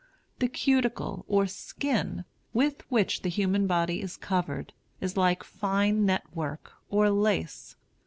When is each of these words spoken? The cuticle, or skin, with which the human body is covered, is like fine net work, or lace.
The 0.39 0.47
cuticle, 0.47 1.25
or 1.27 1.45
skin, 1.45 2.25
with 2.55 2.81
which 2.89 3.21
the 3.21 3.29
human 3.29 3.67
body 3.67 4.01
is 4.01 4.17
covered, 4.17 4.73
is 4.99 5.15
like 5.15 5.43
fine 5.43 6.07
net 6.07 6.23
work, 6.35 6.71
or 6.89 7.11
lace. 7.11 7.75